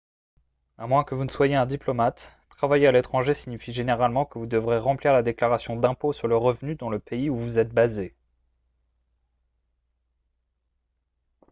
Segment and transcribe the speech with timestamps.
[0.79, 4.47] à moins que vous ne soyez un diplomate travailler à l'étranger signifie généralement que vous
[4.47, 8.15] devrez remplir la déclaration d'impôts sur le revenu dans le pays où vous êtes basé